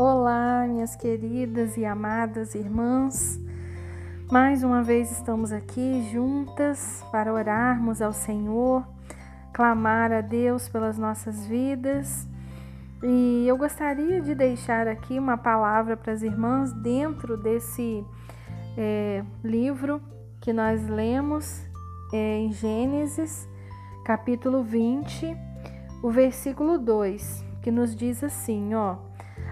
Olá, 0.00 0.64
minhas 0.68 0.94
queridas 0.94 1.76
e 1.76 1.84
amadas 1.84 2.54
irmãs. 2.54 3.36
Mais 4.30 4.62
uma 4.62 4.80
vez 4.80 5.10
estamos 5.10 5.50
aqui 5.50 6.08
juntas 6.12 7.04
para 7.10 7.34
orarmos 7.34 8.00
ao 8.00 8.12
Senhor, 8.12 8.86
clamar 9.52 10.12
a 10.12 10.20
Deus 10.20 10.68
pelas 10.68 10.96
nossas 10.96 11.44
vidas. 11.48 12.28
E 13.02 13.44
eu 13.48 13.58
gostaria 13.58 14.20
de 14.20 14.36
deixar 14.36 14.86
aqui 14.86 15.18
uma 15.18 15.36
palavra 15.36 15.96
para 15.96 16.12
as 16.12 16.22
irmãs 16.22 16.72
dentro 16.72 17.36
desse 17.36 18.06
é, 18.76 19.24
livro 19.42 20.00
que 20.40 20.52
nós 20.52 20.86
lemos 20.86 21.60
é, 22.12 22.38
em 22.38 22.52
Gênesis, 22.52 23.48
capítulo 24.04 24.62
20, 24.62 25.36
o 26.04 26.08
versículo 26.08 26.78
2, 26.78 27.44
que 27.60 27.72
nos 27.72 27.96
diz 27.96 28.22
assim, 28.22 28.76
ó. 28.76 29.08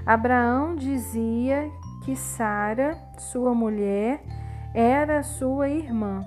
Abraão 0.06 0.77
dizia 0.77 1.69
que 2.05 2.14
Sara, 2.14 2.97
sua 3.19 3.52
mulher, 3.52 4.23
era 4.73 5.24
sua 5.24 5.69
irmã. 5.69 6.24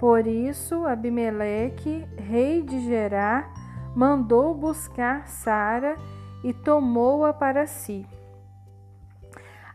Por 0.00 0.26
isso, 0.26 0.84
Abimeleque, 0.84 2.04
rei 2.18 2.62
de 2.62 2.80
Gerar, 2.80 3.48
mandou 3.94 4.52
buscar 4.52 5.28
Sara 5.28 5.96
e 6.42 6.52
tomou-a 6.52 7.32
para 7.32 7.68
si. 7.68 8.04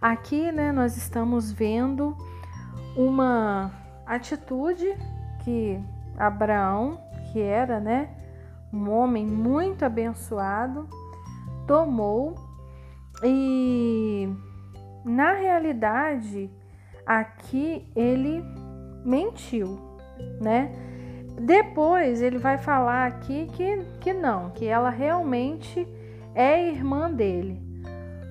Aqui, 0.02 0.52
né, 0.52 0.74
nós 0.74 0.98
estamos 0.98 1.54
vendo 1.54 2.18
uma 2.98 3.72
atitude 4.06 4.94
que 5.44 5.80
Abraão, 6.18 7.00
que 7.32 7.40
era, 7.40 7.80
né, 7.80 8.10
um 8.74 8.90
homem 8.90 9.26
muito 9.26 9.86
abençoado, 9.86 10.90
tomou 11.66 12.51
e 13.24 14.30
na 15.06 15.34
realidade, 15.34 16.50
aqui 17.06 17.88
ele 17.96 18.44
mentiu, 19.04 19.80
né? 20.40 20.72
Depois 21.40 22.22
ele 22.22 22.38
vai 22.38 22.58
falar 22.58 23.08
aqui 23.08 23.50
que, 23.54 23.84
que 24.00 24.14
não, 24.14 24.52
que 24.52 24.68
ela 24.68 24.90
realmente 24.90 25.88
é 26.36 26.68
irmã 26.68 27.12
dele, 27.12 27.60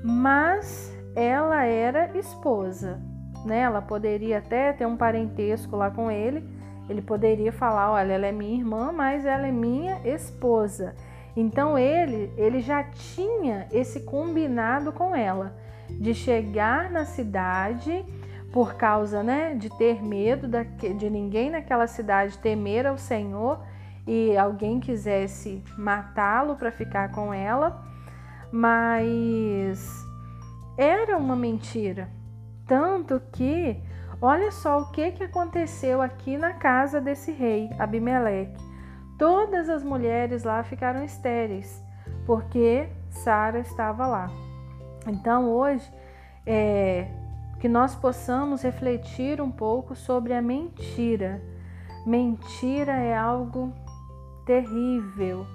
mas 0.05 0.97
ela 1.17 1.65
era 1.65 2.17
esposa, 2.17 3.01
né? 3.45 3.61
Ela 3.61 3.83
poderia 3.83 4.39
até 4.39 4.73
ter 4.73 4.87
um 4.87 4.97
parentesco 4.97 5.77
lá 5.77 5.91
com 5.91 6.11
ele, 6.11 6.47
ele 6.89 7.03
poderia 7.03 7.53
falar: 7.53 7.93
olha, 7.93 8.13
ela 8.13 8.27
é 8.27 8.33
minha 8.33 8.59
irmã, 8.59 8.93
mas 8.93 9.25
ela 9.25 9.47
é 9.47 9.53
minha 9.53 10.01
esposa. 10.05 10.95
Então 11.37 11.79
ele, 11.79 12.33
ele 12.37 12.61
já 12.61 12.83
tinha 12.83 13.67
esse 13.73 14.01
combinado 14.01 14.93
com 14.93 15.15
ela 15.15 15.57
de 15.89 16.15
chegar 16.15 16.91
na 16.91 17.05
cidade 17.05 18.05
por 18.53 18.75
causa, 18.75 19.23
né, 19.23 19.55
de 19.55 19.71
ter 19.79 20.03
medo 20.03 20.49
de 20.99 21.09
ninguém 21.09 21.51
naquela 21.51 21.87
cidade 21.87 22.39
temer 22.39 22.87
ao 22.87 22.99
Senhor 22.99 23.61
e 24.07 24.37
alguém 24.37 24.81
quisesse 24.81 25.63
matá-lo 25.79 26.57
para 26.57 26.73
ficar 26.73 27.13
com 27.13 27.33
ela, 27.33 27.85
mas 28.51 30.05
era 30.77 31.17
uma 31.17 31.37
mentira, 31.37 32.09
tanto 32.67 33.23
que 33.33 33.81
olha 34.21 34.51
só 34.51 34.81
o 34.81 34.91
que 34.91 35.13
que 35.13 35.23
aconteceu 35.23 36.03
aqui 36.03 36.37
na 36.37 36.55
casa 36.55 37.01
desse 37.01 37.31
rei 37.31 37.71
Abimeleque 37.79 38.70
todas 39.21 39.69
as 39.69 39.85
mulheres 39.85 40.45
lá 40.45 40.63
ficaram 40.63 41.05
estéreis, 41.05 41.85
porque 42.25 42.89
Sara 43.11 43.59
estava 43.59 44.07
lá. 44.07 44.31
Então 45.07 45.51
hoje 45.51 45.87
é, 46.47 47.07
que 47.61 47.69
nós 47.69 47.95
possamos 47.95 48.63
refletir 48.63 49.39
um 49.43 49.51
pouco 49.51 49.95
sobre 49.95 50.33
a 50.33 50.41
mentira. 50.41 51.39
Mentira 52.07 52.93
é 52.93 53.15
algo 53.15 53.75
terrível. 54.47 55.47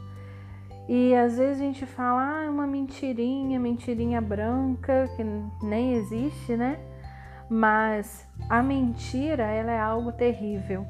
E 0.88 1.16
às 1.16 1.40
vezes 1.40 1.60
a 1.60 1.66
gente 1.66 1.88
fala, 1.88 2.42
ah, 2.42 2.44
é 2.44 2.50
uma 2.50 2.68
mentirinha, 2.68 3.60
mentirinha 3.60 4.22
branca, 4.22 5.10
que 5.16 5.24
nem 5.66 5.94
existe, 5.94 6.56
né? 6.56 6.78
Mas 7.50 8.28
a 8.48 8.62
mentira, 8.62 9.44
ela 9.44 9.72
é 9.72 9.80
algo 9.80 10.12
terrível. 10.12 10.86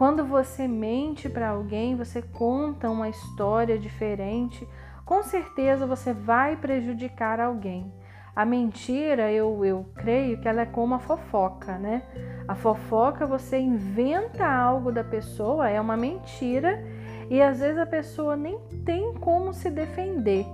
Quando 0.00 0.24
você 0.24 0.66
mente 0.66 1.28
para 1.28 1.50
alguém, 1.50 1.94
você 1.94 2.22
conta 2.22 2.88
uma 2.88 3.10
história 3.10 3.78
diferente, 3.78 4.66
com 5.04 5.22
certeza 5.22 5.86
você 5.86 6.14
vai 6.14 6.56
prejudicar 6.56 7.38
alguém. 7.38 7.92
A 8.34 8.46
mentira, 8.46 9.30
eu, 9.30 9.62
eu 9.62 9.84
creio 9.94 10.40
que 10.40 10.48
ela 10.48 10.62
é 10.62 10.64
como 10.64 10.94
a 10.94 10.98
fofoca, 10.98 11.76
né? 11.76 12.02
A 12.48 12.54
fofoca, 12.54 13.26
você 13.26 13.58
inventa 13.58 14.46
algo 14.46 14.90
da 14.90 15.04
pessoa, 15.04 15.68
é 15.68 15.78
uma 15.78 15.98
mentira, 15.98 16.82
e 17.28 17.42
às 17.42 17.60
vezes 17.60 17.76
a 17.76 17.84
pessoa 17.84 18.34
nem 18.36 18.58
tem 18.86 19.12
como 19.16 19.52
se 19.52 19.68
defender, 19.68 20.46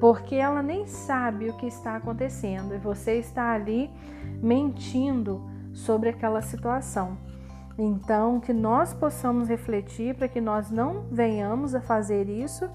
porque 0.00 0.36
ela 0.36 0.62
nem 0.62 0.86
sabe 0.86 1.50
o 1.50 1.56
que 1.58 1.66
está 1.66 1.96
acontecendo 1.96 2.74
e 2.74 2.78
você 2.78 3.18
está 3.18 3.52
ali 3.52 3.90
mentindo 4.42 5.42
sobre 5.74 6.08
aquela 6.08 6.40
situação. 6.40 7.35
Então, 7.78 8.40
que 8.40 8.52
nós 8.52 8.94
possamos 8.94 9.48
refletir 9.48 10.14
para 10.14 10.28
que 10.28 10.40
nós 10.40 10.70
não 10.70 11.04
venhamos 11.10 11.74
a 11.74 11.80
fazer 11.80 12.28
isso 12.28 12.68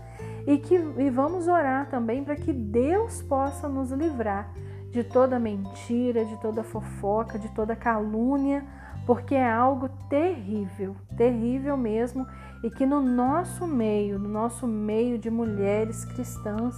e 0.46 0.58
que 0.58 0.76
e 0.76 1.10
vamos 1.10 1.48
orar 1.48 1.90
também 1.90 2.24
para 2.24 2.36
que 2.36 2.54
Deus 2.54 3.22
possa 3.22 3.68
nos 3.68 3.92
livrar 3.92 4.54
de 4.92 5.04
toda 5.04 5.40
mentira, 5.40 6.26
de 6.26 6.40
toda 6.40 6.64
fofoca, 6.64 7.40
de 7.40 7.50
toda 7.50 7.76
calúnia, 7.76 8.64
porque 9.06 9.34
é 9.34 9.50
algo 9.50 9.90
terrível, 10.10 10.96
terrível 11.18 11.78
mesmo, 11.78 12.28
e 12.64 12.70
que 12.70 12.86
no 12.86 13.02
nosso 13.02 13.66
meio, 13.66 14.20
no 14.20 14.30
nosso 14.30 14.68
meio 14.68 15.18
de 15.18 15.30
mulheres 15.30 16.06
cristãs, 16.06 16.76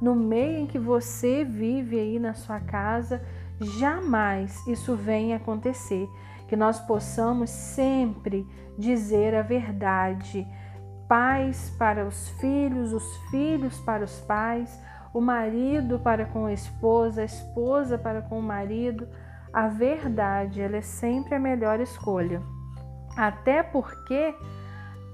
no 0.00 0.14
meio 0.14 0.58
em 0.58 0.66
que 0.66 0.78
você 0.78 1.44
vive 1.44 1.98
aí 1.98 2.18
na 2.18 2.34
sua 2.34 2.60
casa, 2.60 3.20
jamais 3.60 4.66
isso 4.66 4.94
venha 4.94 5.36
acontecer 5.36 6.08
que 6.46 6.56
nós 6.56 6.78
possamos 6.80 7.50
sempre 7.50 8.46
dizer 8.78 9.34
a 9.34 9.42
verdade. 9.42 10.46
Pais 11.08 11.74
para 11.78 12.04
os 12.04 12.28
filhos, 12.40 12.92
os 12.92 13.16
filhos 13.30 13.78
para 13.80 14.04
os 14.04 14.20
pais, 14.20 14.80
o 15.14 15.20
marido 15.20 15.98
para 15.98 16.26
com 16.26 16.46
a 16.46 16.52
esposa, 16.52 17.22
a 17.22 17.24
esposa 17.24 17.96
para 17.96 18.22
com 18.22 18.38
o 18.38 18.42
marido. 18.42 19.08
A 19.52 19.68
verdade, 19.68 20.60
ela 20.60 20.76
é 20.76 20.82
sempre 20.82 21.34
a 21.34 21.40
melhor 21.40 21.80
escolha. 21.80 22.42
Até 23.16 23.62
porque 23.62 24.34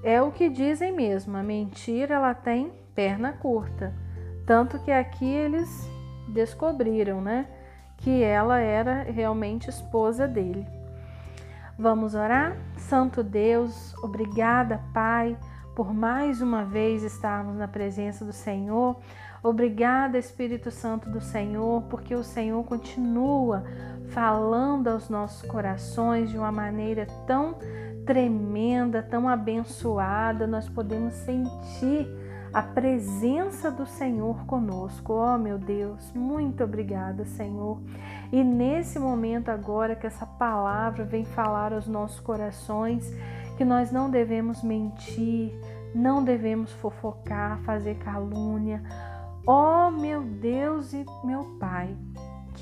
é 0.02 0.20
o 0.20 0.32
que 0.32 0.48
dizem 0.48 0.92
mesmo, 0.92 1.36
a 1.36 1.42
mentira 1.42 2.16
ela 2.16 2.34
tem 2.34 2.72
perna 2.94 3.32
curta. 3.32 3.94
Tanto 4.44 4.80
que 4.80 4.90
aqui 4.90 5.24
eles 5.24 5.88
descobriram, 6.28 7.20
né, 7.20 7.46
que 7.98 8.22
ela 8.22 8.58
era 8.58 9.04
realmente 9.04 9.70
esposa 9.70 10.26
dele. 10.26 10.66
Vamos 11.78 12.14
orar? 12.14 12.56
Santo 12.76 13.22
Deus, 13.22 13.94
obrigada, 14.02 14.80
Pai, 14.92 15.36
por 15.74 15.92
mais 15.92 16.42
uma 16.42 16.64
vez 16.64 17.02
estarmos 17.02 17.56
na 17.56 17.66
presença 17.66 18.24
do 18.24 18.32
Senhor. 18.32 18.96
Obrigada, 19.42 20.18
Espírito 20.18 20.70
Santo 20.70 21.10
do 21.10 21.20
Senhor, 21.20 21.82
porque 21.84 22.14
o 22.14 22.22
Senhor 22.22 22.62
continua 22.64 23.64
falando 24.10 24.88
aos 24.88 25.08
nossos 25.08 25.42
corações 25.48 26.30
de 26.30 26.38
uma 26.38 26.52
maneira 26.52 27.06
tão 27.26 27.56
tremenda, 28.04 29.02
tão 29.02 29.28
abençoada. 29.28 30.46
Nós 30.46 30.68
podemos 30.68 31.14
sentir 31.14 32.06
a 32.52 32.62
presença 32.62 33.70
do 33.70 33.86
Senhor 33.86 34.44
conosco. 34.46 35.14
Oh, 35.14 35.38
meu 35.38 35.58
Deus, 35.58 36.12
muito 36.14 36.62
obrigada, 36.62 37.24
Senhor. 37.24 37.80
E 38.30 38.44
nesse 38.44 38.98
momento 38.98 39.50
agora 39.50 39.96
que 39.96 40.06
essa 40.06 40.26
palavra 40.26 41.04
vem 41.04 41.24
falar 41.24 41.72
aos 41.72 41.86
nossos 41.86 42.20
corações, 42.20 43.10
que 43.56 43.64
nós 43.64 43.90
não 43.90 44.10
devemos 44.10 44.62
mentir, 44.62 45.52
não 45.94 46.22
devemos 46.22 46.72
fofocar, 46.72 47.58
fazer 47.62 47.96
calúnia. 47.96 48.82
Oh, 49.46 49.90
meu 49.90 50.22
Deus 50.22 50.92
e 50.92 51.04
meu 51.24 51.44
Pai, 51.58 51.96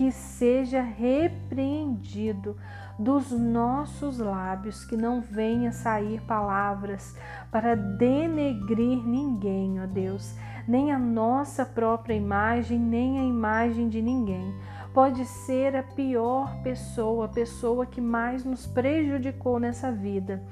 que 0.01 0.11
seja 0.11 0.81
repreendido 0.81 2.57
dos 2.99 3.31
nossos 3.31 4.17
lábios, 4.17 4.83
que 4.83 4.97
não 4.97 5.21
venha 5.21 5.73
sair 5.73 6.23
palavras 6.23 7.15
para 7.51 7.75
denegrir 7.75 9.07
ninguém, 9.07 9.79
ó 9.79 9.87
Deus, 9.87 10.35
nem 10.67 10.91
a 10.91 10.99
nossa 10.99 11.67
própria 11.67 12.15
imagem, 12.15 12.79
nem 12.79 13.19
a 13.19 13.25
imagem 13.25 13.91
de 13.91 14.01
ninguém. 14.01 14.55
Pode 14.95 15.27
ser 15.27 15.77
a 15.77 15.83
pior 15.83 16.63
pessoa, 16.63 17.27
a 17.27 17.29
pessoa 17.29 17.85
que 17.85 18.01
mais 18.01 18.43
nos 18.43 18.67
prejudicou 18.67 19.61
nessa 19.61 19.93
vida. 19.93 20.43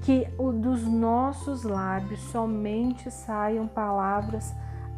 Que 0.00 0.26
dos 0.58 0.84
nossos 0.84 1.64
lábios 1.64 2.20
somente 2.30 3.10
saiam 3.10 3.68
palavras 3.68 4.54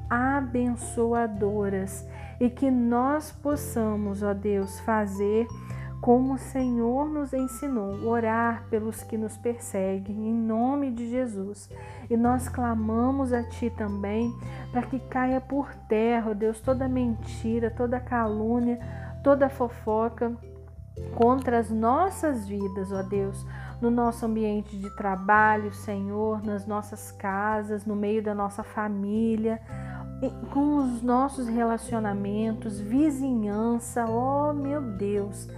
abençoadoras 0.08 2.06
e 2.40 2.48
que 2.48 2.70
nós 2.70 3.32
possamos, 3.32 4.22
ó 4.22 4.32
Deus, 4.32 4.78
fazer 4.80 5.46
como 6.00 6.34
o 6.34 6.38
Senhor 6.38 7.08
nos 7.08 7.32
ensinou, 7.32 8.06
orar 8.06 8.64
pelos 8.70 9.02
que 9.02 9.16
nos 9.16 9.36
perseguem, 9.36 10.28
em 10.28 10.34
nome 10.34 10.92
de 10.92 11.08
Jesus. 11.10 11.68
E 12.08 12.16
nós 12.16 12.48
clamamos 12.48 13.32
a 13.32 13.42
Ti 13.42 13.70
também 13.70 14.32
para 14.70 14.82
que 14.82 15.00
caia 15.00 15.40
por 15.40 15.74
terra, 15.88 16.30
ó 16.30 16.34
Deus, 16.34 16.60
toda 16.60 16.88
mentira, 16.88 17.70
toda 17.70 17.98
calúnia, 17.98 18.78
toda 19.24 19.48
fofoca 19.48 20.32
contra 21.14 21.58
as 21.58 21.70
nossas 21.70 22.46
vidas, 22.46 22.92
ó 22.92 23.02
Deus, 23.02 23.44
no 23.80 23.90
nosso 23.90 24.26
ambiente 24.26 24.76
de 24.78 24.90
trabalho, 24.96 25.72
Senhor, 25.72 26.44
nas 26.44 26.66
nossas 26.66 27.12
casas, 27.12 27.84
no 27.84 27.94
meio 27.94 28.22
da 28.22 28.34
nossa 28.34 28.62
família, 28.62 29.60
com 30.52 30.76
os 30.76 31.02
nossos 31.02 31.46
relacionamentos, 31.46 32.80
vizinhança, 32.80 34.04
ó 34.08 34.52
meu 34.52 34.82
Deus 34.82 35.48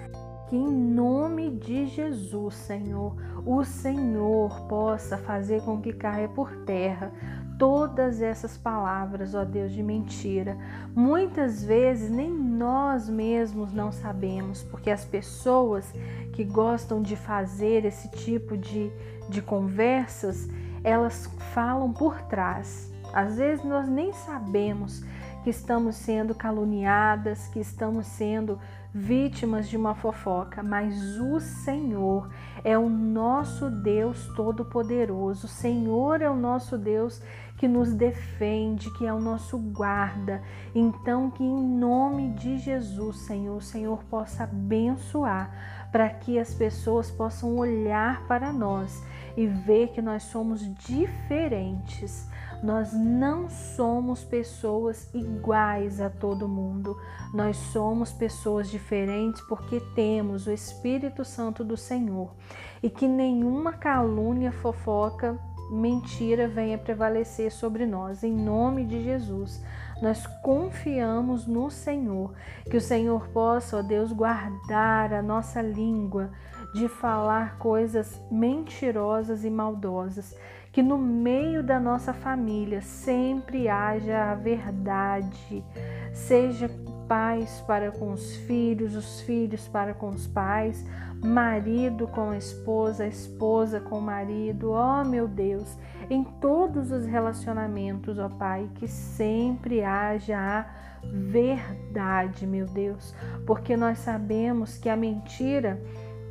que 0.51 0.57
em 0.57 0.69
nome 0.69 1.49
de 1.49 1.87
Jesus, 1.87 2.57
Senhor, 2.57 3.15
o 3.47 3.62
Senhor 3.62 4.67
possa 4.67 5.17
fazer 5.17 5.62
com 5.62 5.81
que 5.81 5.93
caia 5.93 6.29
por 6.29 6.51
terra 6.65 7.12
todas 7.57 8.21
essas 8.21 8.59
palavras, 8.59 9.33
ó 9.33 9.45
Deus, 9.45 9.71
de 9.71 9.81
mentira. 9.81 10.59
Muitas 10.93 11.62
vezes 11.62 12.11
nem 12.11 12.29
nós 12.29 13.09
mesmos 13.09 13.73
não 13.73 13.93
sabemos, 13.93 14.65
porque 14.65 14.91
as 14.91 15.05
pessoas 15.05 15.93
que 16.33 16.43
gostam 16.43 17.01
de 17.01 17.15
fazer 17.15 17.85
esse 17.85 18.11
tipo 18.11 18.57
de, 18.57 18.91
de 19.29 19.41
conversas, 19.41 20.49
elas 20.83 21.27
falam 21.55 21.93
por 21.93 22.21
trás. 22.23 22.93
Às 23.12 23.37
vezes 23.37 23.65
nós 23.65 23.89
nem 23.89 24.12
sabemos 24.12 25.05
que 25.43 25.51
estamos 25.51 25.97
sendo 25.97 26.35
caluniadas, 26.35 27.49
que 27.49 27.61
estamos 27.61 28.07
sendo 28.07 28.59
vítimas 28.93 29.69
de 29.69 29.77
uma 29.77 29.95
fofoca, 29.95 30.62
mas 30.62 31.19
o 31.19 31.39
Senhor 31.41 32.29
é 32.65 32.77
o 32.77 32.89
nosso 32.89 33.71
Deus 33.71 34.27
todo-poderoso. 34.35 35.47
O 35.47 35.51
Senhor 35.51 36.21
é 36.21 36.29
o 36.29 36.37
nosso 36.37 36.77
Deus 36.77 37.23
que 37.57 37.69
nos 37.69 37.93
defende, 37.93 38.93
que 38.99 39.07
é 39.07 39.12
o 39.12 39.21
nosso 39.21 39.59
guarda. 39.59 40.43
Então, 40.75 41.31
que 41.31 41.45
em 41.45 41.62
nome 41.62 42.31
de 42.31 42.59
Jesus, 42.59 43.19
Senhor, 43.21 43.57
o 43.57 43.62
Senhor 43.62 44.03
possa 44.05 44.45
abençoar 44.45 45.89
para 45.93 46.09
que 46.09 46.39
as 46.39 46.55
pessoas 46.55 47.11
possam 47.11 47.57
olhar 47.57 48.27
para 48.27 48.53
nós 48.53 49.03
e 49.40 49.46
ver 49.46 49.88
que 49.88 50.02
nós 50.02 50.25
somos 50.25 50.60
diferentes 50.76 52.28
nós 52.62 52.92
não 52.92 53.48
somos 53.48 54.22
pessoas 54.22 55.08
iguais 55.14 56.00
a 56.00 56.10
todo 56.10 56.48
mundo. 56.48 56.96
Nós 57.32 57.56
somos 57.56 58.12
pessoas 58.12 58.69
diferentes 58.69 59.40
porque 59.42 59.81
temos 59.94 60.46
o 60.46 60.52
Espírito 60.52 61.25
Santo 61.25 61.64
do 61.64 61.76
Senhor. 61.76 62.34
E 62.82 62.90
que 62.90 63.08
nenhuma 63.08 63.72
calúnia, 63.72 64.52
fofoca, 64.52 65.38
mentira 65.70 66.46
venha 66.46 66.76
prevalecer 66.76 67.50
sobre 67.50 67.87
nós. 67.87 68.22
Em 68.22 68.32
nome 68.32 68.84
de 68.84 69.02
Jesus, 69.02 69.64
nós 70.02 70.26
confiamos 70.42 71.46
no 71.46 71.70
Senhor. 71.70 72.34
Que 72.70 72.76
o 72.76 72.81
Senhor 72.81 73.28
possa, 73.28 73.78
ó 73.78 73.82
Deus, 73.82 74.12
guardar 74.12 75.14
a 75.14 75.22
nossa 75.22 75.62
língua 75.62 76.31
de 76.72 76.88
falar 76.88 77.58
coisas 77.58 78.20
mentirosas 78.31 79.44
e 79.44 79.50
maldosas. 79.50 80.37
Que 80.72 80.82
no 80.82 80.96
meio 80.96 81.64
da 81.64 81.81
nossa 81.81 82.12
família 82.12 82.81
sempre 82.81 83.69
haja 83.69 84.31
a 84.31 84.34
verdade, 84.37 85.64
seja 86.12 86.70
pais 87.08 87.61
para 87.67 87.90
com 87.90 88.12
os 88.12 88.37
filhos, 88.37 88.94
os 88.94 89.20
filhos 89.22 89.67
para 89.67 89.93
com 89.93 90.11
os 90.11 90.28
pais, 90.28 90.87
marido 91.20 92.06
com 92.06 92.31
a 92.31 92.37
esposa, 92.37 93.02
a 93.02 93.08
esposa 93.08 93.81
com 93.81 93.99
o 93.99 94.00
marido, 94.00 94.70
ó 94.70 95.00
oh, 95.00 95.05
meu 95.05 95.26
Deus, 95.26 95.76
em 96.08 96.23
todos 96.23 96.93
os 96.93 97.05
relacionamentos, 97.05 98.16
ó 98.16 98.26
oh, 98.26 98.31
Pai, 98.31 98.70
que 98.76 98.87
sempre 98.87 99.82
haja 99.82 100.38
a 100.38 100.66
verdade, 101.05 102.46
meu 102.46 102.66
Deus, 102.66 103.12
porque 103.44 103.76
nós 103.76 103.99
sabemos 103.99 104.78
que 104.78 104.88
a 104.88 104.96
mentira 104.96 105.82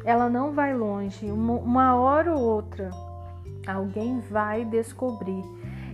ela 0.03 0.29
não 0.29 0.51
vai 0.53 0.75
longe, 0.75 1.29
uma 1.31 1.95
hora 1.95 2.33
ou 2.33 2.41
outra 2.41 2.89
Alguém 3.69 4.19
vai 4.19 4.65
descobrir. 4.65 5.43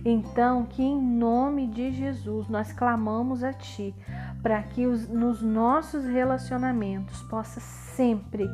Então, 0.04 0.64
que 0.64 0.82
em 0.82 1.00
nome 1.00 1.66
de 1.66 1.92
Jesus 1.92 2.48
nós 2.48 2.72
clamamos 2.72 3.42
a 3.42 3.52
Ti 3.52 3.94
para 4.42 4.62
que 4.62 4.86
os, 4.86 5.08
nos 5.08 5.42
nossos 5.42 6.04
relacionamentos 6.04 7.20
possa 7.22 7.60
sempre 7.60 8.48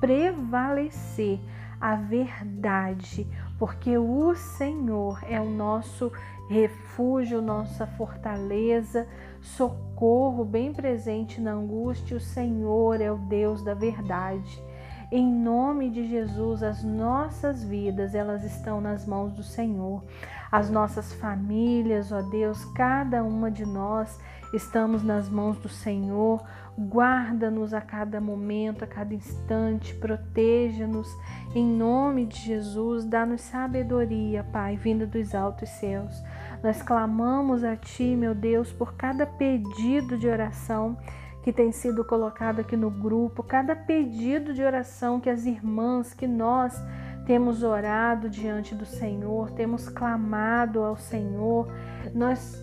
prevalecer 0.00 1.40
a 1.80 1.96
verdade, 1.96 3.26
porque 3.58 3.98
o 3.98 4.34
Senhor 4.34 5.18
é 5.28 5.40
o 5.40 5.50
nosso 5.50 6.12
refúgio, 6.48 7.42
nossa 7.42 7.86
fortaleza, 7.86 9.06
socorro 9.40 10.44
bem 10.44 10.72
presente 10.72 11.40
na 11.40 11.52
angústia. 11.52 12.16
O 12.16 12.20
Senhor 12.20 13.00
é 13.00 13.10
o 13.10 13.18
Deus 13.18 13.62
da 13.62 13.74
verdade. 13.74 14.62
Em 15.10 15.26
nome 15.26 15.88
de 15.88 16.06
Jesus, 16.06 16.62
as 16.62 16.84
nossas 16.84 17.64
vidas, 17.64 18.14
elas 18.14 18.44
estão 18.44 18.78
nas 18.78 19.06
mãos 19.06 19.32
do 19.32 19.42
Senhor. 19.42 20.04
As 20.52 20.68
nossas 20.68 21.14
famílias, 21.14 22.12
ó 22.12 22.20
Deus, 22.20 22.62
cada 22.74 23.24
uma 23.24 23.50
de 23.50 23.64
nós 23.64 24.20
estamos 24.52 25.02
nas 25.02 25.26
mãos 25.30 25.56
do 25.56 25.68
Senhor. 25.68 26.42
Guarda-nos 26.78 27.72
a 27.72 27.80
cada 27.80 28.20
momento, 28.20 28.84
a 28.84 28.86
cada 28.86 29.14
instante, 29.14 29.94
proteja-nos. 29.94 31.08
Em 31.54 31.64
nome 31.64 32.26
de 32.26 32.38
Jesus, 32.38 33.06
dá-nos 33.06 33.40
sabedoria, 33.40 34.44
Pai, 34.44 34.76
vinda 34.76 35.06
dos 35.06 35.34
altos 35.34 35.70
céus. 35.70 36.22
Nós 36.62 36.82
clamamos 36.82 37.64
a 37.64 37.76
Ti, 37.76 38.14
meu 38.14 38.34
Deus, 38.34 38.70
por 38.72 38.92
cada 38.92 39.24
pedido 39.24 40.18
de 40.18 40.28
oração 40.28 40.98
que 41.48 41.52
tem 41.54 41.72
sido 41.72 42.04
colocado 42.04 42.60
aqui 42.60 42.76
no 42.76 42.90
grupo, 42.90 43.42
cada 43.42 43.74
pedido 43.74 44.52
de 44.52 44.62
oração 44.62 45.18
que 45.18 45.30
as 45.30 45.46
irmãs, 45.46 46.12
que 46.12 46.26
nós 46.26 46.78
temos 47.24 47.62
orado 47.62 48.28
diante 48.28 48.74
do 48.74 48.84
Senhor, 48.84 49.50
temos 49.52 49.88
clamado 49.88 50.82
ao 50.82 50.94
Senhor, 50.94 51.72
nós 52.14 52.62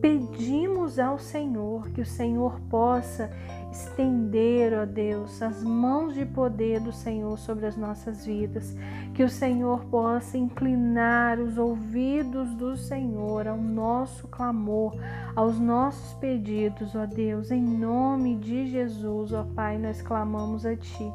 pedimos 0.00 0.98
ao 0.98 1.18
Senhor 1.18 1.90
que 1.90 2.00
o 2.00 2.06
Senhor 2.06 2.58
possa 2.70 3.30
estender, 3.74 4.72
ó 4.72 4.86
Deus, 4.86 5.42
as 5.42 5.62
mãos 5.62 6.14
de 6.14 6.24
poder 6.24 6.78
do 6.78 6.92
Senhor 6.92 7.36
sobre 7.36 7.66
as 7.66 7.76
nossas 7.76 8.24
vidas, 8.24 8.76
que 9.12 9.22
o 9.24 9.28
Senhor 9.28 9.84
possa 9.86 10.38
inclinar 10.38 11.40
os 11.40 11.58
ouvidos 11.58 12.54
do 12.54 12.76
Senhor 12.76 13.48
ao 13.48 13.56
nosso 13.56 14.28
clamor, 14.28 14.94
aos 15.34 15.58
nossos 15.58 16.14
pedidos, 16.14 16.94
ó 16.94 17.04
Deus, 17.04 17.50
em 17.50 17.62
nome 17.62 18.36
de 18.36 18.68
Jesus, 18.68 19.32
ó 19.32 19.44
Pai, 19.56 19.76
nós 19.76 20.00
clamamos 20.00 20.64
a 20.64 20.76
Ti. 20.76 21.12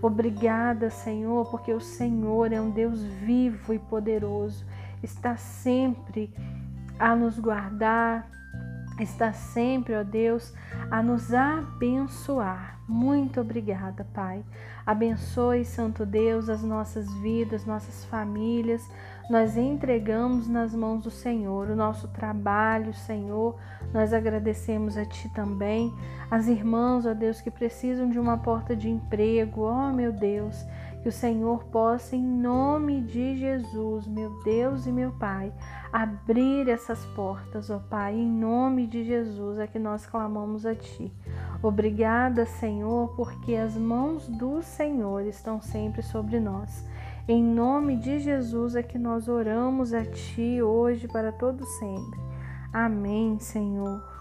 Obrigada, 0.00 0.88
Senhor, 0.88 1.50
porque 1.50 1.72
o 1.72 1.80
Senhor 1.80 2.52
é 2.52 2.60
um 2.60 2.70
Deus 2.70 3.02
vivo 3.02 3.74
e 3.74 3.78
poderoso, 3.78 4.64
está 5.02 5.36
sempre 5.36 6.32
a 6.98 7.14
nos 7.14 7.38
guardar, 7.38 8.37
está 9.00 9.32
sempre, 9.32 9.94
ó 9.94 10.02
Deus, 10.02 10.52
a 10.90 11.02
nos 11.02 11.32
abençoar. 11.32 12.78
Muito 12.88 13.40
obrigada, 13.40 14.06
Pai. 14.14 14.42
Abençoe, 14.86 15.64
Santo 15.64 16.06
Deus, 16.06 16.48
as 16.48 16.62
nossas 16.62 17.12
vidas, 17.20 17.66
nossas 17.66 18.04
famílias. 18.06 18.82
Nós 19.28 19.58
entregamos 19.58 20.48
nas 20.48 20.74
mãos 20.74 21.02
do 21.02 21.10
Senhor 21.10 21.68
o 21.68 21.76
nosso 21.76 22.08
trabalho, 22.08 22.94
Senhor. 22.94 23.58
Nós 23.92 24.14
agradecemos 24.14 24.96
a 24.96 25.04
Ti 25.04 25.28
também. 25.34 25.92
As 26.30 26.48
irmãs, 26.48 27.04
ó 27.04 27.12
Deus, 27.12 27.42
que 27.42 27.50
precisam 27.50 28.08
de 28.08 28.18
uma 28.18 28.38
porta 28.38 28.74
de 28.74 28.88
emprego, 28.88 29.62
ó 29.62 29.92
meu 29.92 30.12
Deus 30.12 30.64
que 31.02 31.08
o 31.08 31.12
Senhor 31.12 31.64
possa, 31.64 32.16
em 32.16 32.22
nome 32.22 33.00
de 33.02 33.36
Jesus, 33.36 34.06
meu 34.06 34.30
Deus 34.42 34.86
e 34.86 34.92
meu 34.92 35.12
Pai, 35.12 35.52
abrir 35.92 36.68
essas 36.68 37.04
portas, 37.06 37.70
ó 37.70 37.78
Pai, 37.78 38.14
em 38.14 38.28
nome 38.28 38.86
de 38.86 39.04
Jesus 39.04 39.58
é 39.58 39.66
que 39.66 39.78
nós 39.78 40.06
clamamos 40.06 40.66
a 40.66 40.74
Ti. 40.74 41.12
Obrigada, 41.62 42.46
Senhor, 42.46 43.14
porque 43.16 43.54
as 43.54 43.76
mãos 43.76 44.28
do 44.28 44.62
Senhor 44.62 45.24
estão 45.26 45.60
sempre 45.60 46.02
sobre 46.02 46.40
nós. 46.40 46.84
Em 47.26 47.42
nome 47.42 47.96
de 47.96 48.18
Jesus 48.20 48.74
é 48.74 48.82
que 48.82 48.98
nós 48.98 49.28
oramos 49.28 49.92
a 49.92 50.04
Ti 50.04 50.62
hoje 50.62 51.06
para 51.06 51.30
todo 51.30 51.64
sempre. 51.64 52.18
Amém, 52.72 53.38
Senhor. 53.38 54.17